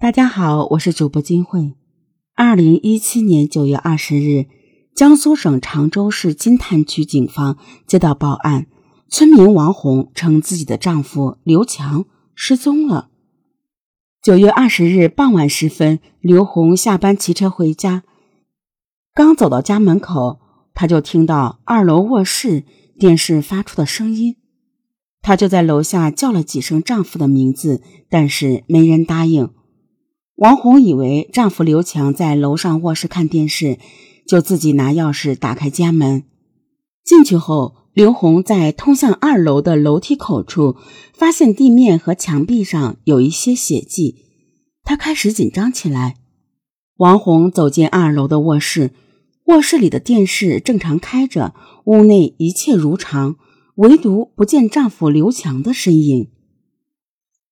[0.00, 1.74] 大家好，我是主播金慧。
[2.36, 4.46] 二零一七年九月二十日，
[4.94, 8.68] 江苏省常州市金滩区警方接到报案，
[9.08, 12.04] 村民王红称自己的丈夫刘强
[12.36, 13.10] 失踪了。
[14.22, 18.04] 九月二十日傍晚时分，刘红下班骑车回家，
[19.12, 20.38] 刚走到家门口，
[20.74, 22.62] 她就听到二楼卧室
[22.96, 24.36] 电视发出的声音，
[25.20, 29.50] 她就在楼下叫了几声丈夫的名字，但是没人答应。
[30.38, 33.76] 王红以为丈夫刘强在楼上卧室看电视，
[34.24, 36.22] 就自己拿钥匙打开家门。
[37.04, 40.76] 进去后，刘红在通向二楼的楼梯口处
[41.12, 44.14] 发现地面和墙壁上有一些血迹，
[44.84, 46.14] 她开始紧张起来。
[46.98, 48.92] 王红走进二楼的卧室，
[49.46, 51.52] 卧室里的电视正常开着，
[51.86, 53.34] 屋内一切如常，
[53.74, 56.30] 唯独不见丈夫刘强的身影。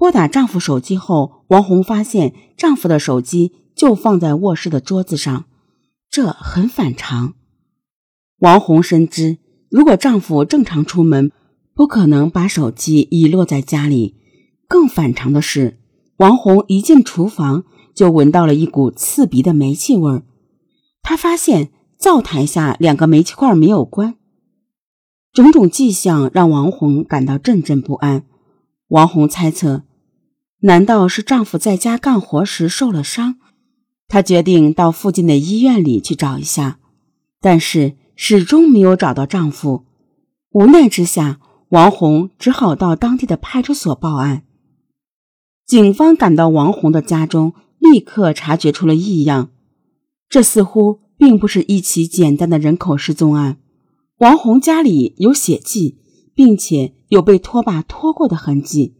[0.00, 5.44] 拨打丈夫手机后，王红发现丈夫的手机就放在卧室的桌子上，
[6.08, 7.34] 这很反常。
[8.38, 9.36] 王红深知，
[9.68, 11.30] 如果丈夫正常出门，
[11.74, 14.16] 不可能把手机遗落在家里。
[14.66, 15.78] 更反常的是，
[16.16, 17.64] 王红一进厨房
[17.94, 20.22] 就闻到了一股刺鼻的煤气味儿。
[21.02, 24.14] 她发现灶台下两个煤气罐没有关，
[25.34, 28.24] 种种迹象让王红感到阵阵不安。
[28.88, 29.82] 王红猜测。
[30.60, 33.36] 难道是丈夫在家干活时受了伤？
[34.08, 36.78] 她决定到附近的医院里去找一下，
[37.40, 39.84] 但是始终没有找到丈夫。
[40.50, 44.42] 无奈之下，王红只好到当地的派出所报案。
[45.64, 49.50] 警方赶到王红的家中，立刻察觉出了异样。
[50.28, 53.58] 这似乎并不是一起简单的人口失踪案。
[54.18, 55.98] 王红家里有血迹，
[56.34, 58.96] 并且有被拖把拖过的痕迹。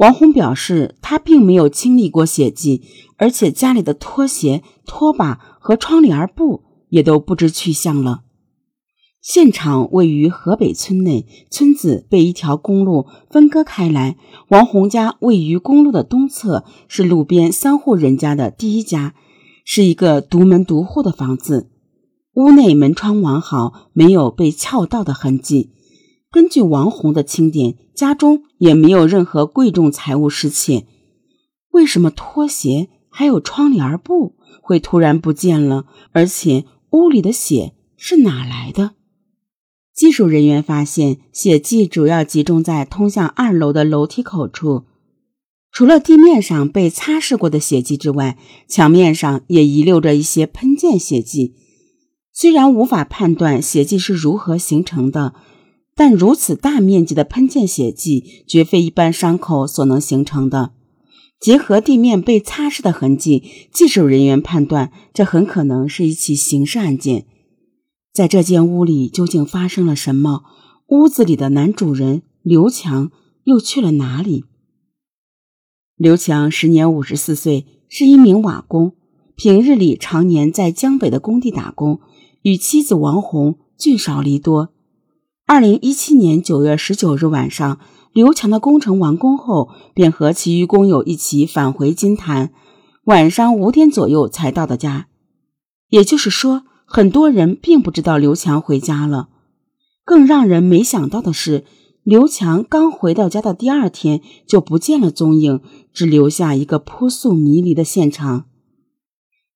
[0.00, 2.82] 王红表示，他并没有经历过血迹，
[3.18, 8.22] 而且家里的拖鞋、拖把和窗帘布也都不知去向了。
[9.20, 14.16] 现场位于河北村内，村子被一条公路分割开来。
[14.48, 19.14] 王红家位于公路的东侧，是路边三户人家的第一家，
[19.66, 21.68] 是一个独门独户的房子，
[22.36, 25.72] 屋内门窗完好，没有被撬盗的痕迹。
[26.32, 30.86] 根据王红的清点，家中也没有任何贵重财物失窃。
[31.72, 35.86] 为什么拖鞋还有窗帘布会突然不见了？
[36.12, 38.92] 而且屋里的血是哪来的？
[39.92, 44.84] 技术人员发现，血迹主要集中在通向二楼的楼梯口处。
[45.72, 51.54] 除了地面上被擦拭过的血迹之外，墙面上也遗留着一些喷溅血迹。
[52.32, 55.34] 虽然无法判断血迹是如何形成的。
[56.00, 60.72] 但如此大面积的喷溅血迹，绝非一般伤口所能形成的。
[61.38, 67.26] 结合地面被擦拭的痕迹，技术人员判断，这很可能是一起刑事案件。
[68.14, 70.44] 在这间屋里究竟发生了什么？
[70.86, 73.10] 屋子里的男主人刘强
[73.44, 74.46] 又去了哪里？
[75.96, 78.94] 刘强时年五十四岁，是一名瓦工，
[79.36, 82.00] 平日里常年在江北的工地打工，
[82.40, 84.72] 与妻子王红聚少离多。
[85.52, 87.80] 二零一七年九月十九日晚上，
[88.12, 92.52] 刘强的工程完工后，便和其余工友一起返回金坛，
[93.06, 95.08] 晚上五点左右才到的家。
[95.88, 99.28] 也就是说，很多人并不知道刘强回家了。
[100.04, 101.64] 更让人没想到的是，
[102.04, 105.60] 刘强刚回到家的第二天就不见了踪影，
[105.92, 108.44] 只留下一个扑朔迷离的现场。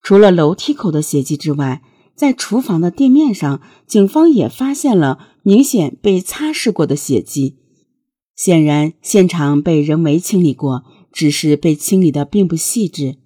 [0.00, 1.82] 除了楼梯口的血迹之外，
[2.20, 7.56] 在厨房的店面上，警方也发现了明显被擦拭过的血迹。
[8.36, 13.16] 显然，现场被人为清理过，只是被清理的并不细致。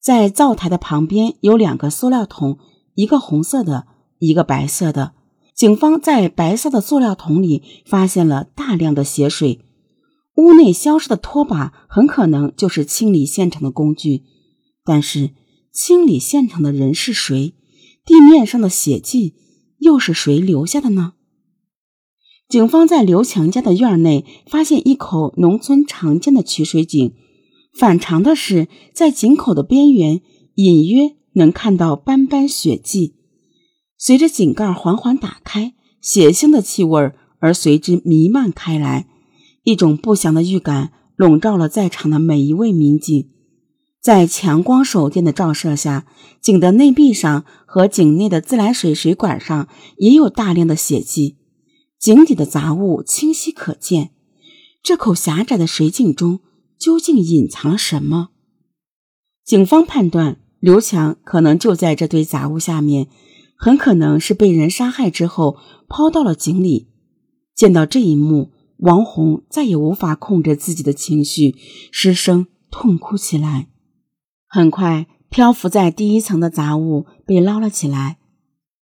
[0.00, 2.56] 在灶台的旁边有两个塑料桶，
[2.94, 3.86] 一个红色的，
[4.18, 5.12] 一个白色的。
[5.54, 9.60] 警方在白色的塑料桶里发现了大量的血水。
[10.36, 14.22] 屋内消失的拖把很可能就是清理现场的工具，
[14.82, 15.32] 但是
[15.70, 17.52] 清理现场的人是谁？
[18.10, 19.34] 地面上的血迹
[19.78, 21.12] 又是谁留下的呢？
[22.48, 27.14] 警方在刘强家的院内发现一口农村常见的取水井，
[27.72, 30.22] 反常的是，在井口的边缘
[30.56, 33.14] 隐约能看到斑斑血迹。
[33.96, 39.06] 随着井盖缓缓打开，血腥的气味而随之弥漫开来，
[39.62, 43.30] 一种不祥的预感笼罩了在场的每一位民警。
[44.00, 46.06] 在强光手电的照射下，
[46.40, 49.68] 井的内壁上和井内的自来水水管上
[49.98, 51.36] 也有大量的血迹，
[51.98, 54.12] 井底的杂物清晰可见。
[54.82, 56.40] 这口狭窄的水井中
[56.78, 58.30] 究竟隐藏了什么？
[59.44, 63.08] 警方判断刘强可能就在这堆杂物下面，
[63.54, 66.88] 很可能是被人杀害之后抛到了井里。
[67.54, 71.56] 见到这一幕，王红再也无法控制自己的情绪，
[71.92, 73.68] 失声痛哭起来。
[74.52, 78.18] 很快，漂浮在第一层的杂物被捞了起来，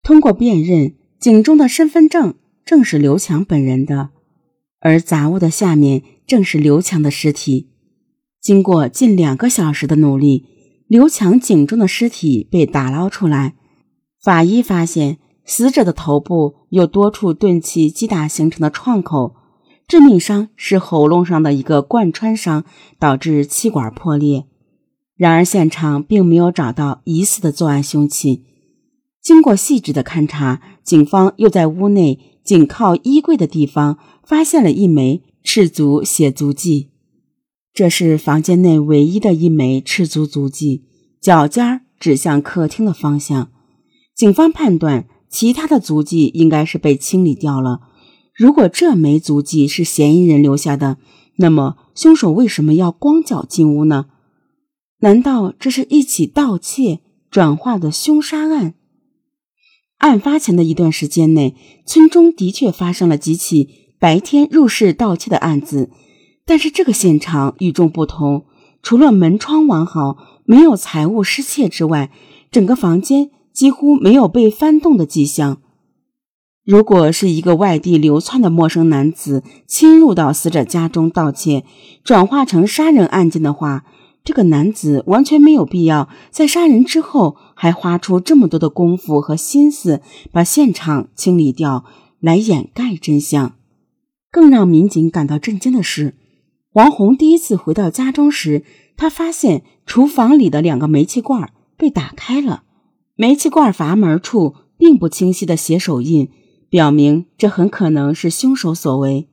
[0.00, 2.34] 通过辨认，井中的身份证
[2.64, 4.10] 正是刘强本人的，
[4.78, 7.72] 而杂物的下面正是刘强的尸体。
[8.40, 10.46] 经过近两个小时的努力，
[10.86, 13.56] 刘强井中的尸体被打捞出来。
[14.22, 19.34] 法医发现，死者的头部有多处钝器击打形成的创口，
[19.88, 22.64] 致命伤是喉咙上的一个贯穿伤，
[23.00, 24.46] 导致气管破裂。
[25.16, 28.44] 然而，现场并没有找到疑似的作案凶器。
[29.22, 36.90] 经过细致的勘查，警方又在屋内紧靠衣柜的地方发现了一枚赤足血足迹。
[37.72, 40.84] 这是房间内唯一的一枚赤足足迹，
[41.20, 43.50] 脚尖指向客厅的方向。
[44.14, 47.80] 警方判断，其他的足迹应该是被清理掉了。
[48.34, 50.98] 如果这枚足迹是嫌疑人留下的，
[51.36, 54.06] 那么凶手为什么要光脚进屋呢？
[55.00, 57.00] 难道这是一起盗窃
[57.30, 58.74] 转化的凶杀案？
[59.98, 61.54] 案发前的一段时间内，
[61.84, 65.90] 村中的确发生了几起白天入室盗窃的案子。
[66.44, 68.46] 但是这个现场与众不同，
[68.82, 72.10] 除了门窗完好，没有财物失窃之外，
[72.50, 75.60] 整个房间几乎没有被翻动的迹象。
[76.64, 81.64] 如果是一个外地流窜的陌生男子侵入到死者家中盗窃，
[82.02, 83.84] 转化成杀人案件的话，
[84.26, 90.02] 这个男子完全没有必要在杀人之后还花出这么多的功夫和心思
[90.32, 91.84] 把现场清理掉
[92.18, 93.54] 来掩盖真相。
[94.32, 96.16] 更让民警感到震惊的是。
[96.72, 98.64] 王红第一次回到家中时，
[98.96, 102.64] 他发现厨房里的两个煤气罐被打开了，
[103.14, 106.28] 煤气罐阀门处并不清晰的血手印，
[106.68, 109.28] 表明这很可能是凶手所为。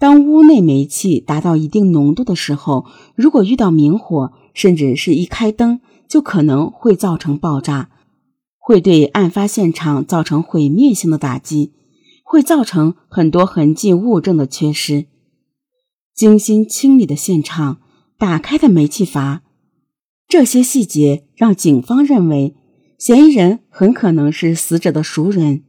[0.00, 7.90] 当屋内煤气达到一定浓度的时候，如果遇到明火，甚至是一开灯，就可能会造成爆炸，
[8.56, 11.74] 会对案发现场造成毁灭性的打击，
[12.24, 15.04] 会造成很多痕迹物证的缺失。
[16.14, 17.82] 精心清理的现场，
[18.18, 19.42] 打开的煤气阀，
[20.26, 22.54] 这些细节让警方认为
[22.98, 25.64] 嫌疑人很可能是死者的熟人。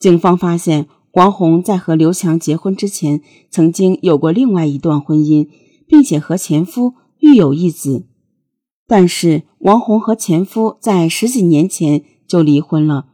[0.00, 3.20] 警方发现，王红在和刘强结婚之前，
[3.50, 5.48] 曾经有过另外一段婚姻，
[5.86, 8.06] 并且和前夫育有一子。
[8.86, 13.06] 但是，王红和前夫在十几年前就离婚了，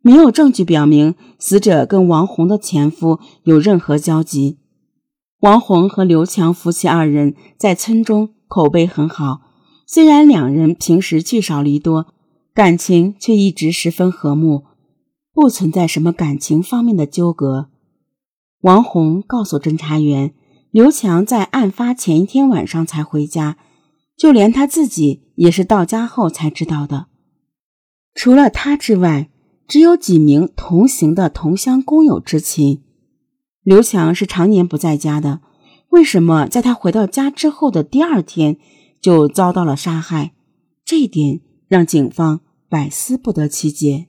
[0.00, 4.58] 没有证据表明死者跟王红的前夫有任何交集。
[5.40, 9.42] 王红和刘强夫妻二人在村中口碑很好，
[9.86, 12.06] 虽然两人平时聚少离多，
[12.54, 14.64] 感情却一直十分和睦，
[15.34, 17.68] 不存在什么感情方面的纠葛。
[18.60, 20.32] 王红告诉侦查员，
[20.70, 23.58] 刘强在案发前一天晚上才回家，
[24.16, 27.08] 就连他自己也是到家后才知道的。
[28.14, 29.28] 除了他之外，
[29.66, 32.82] 只有几名同行的同乡工友知情。
[33.62, 35.40] 刘强是常年不在家的，
[35.88, 38.56] 为什么在他回到家之后的第二天
[39.00, 40.32] 就遭到了杀害？
[40.84, 44.06] 这一点让警方百思不得其解。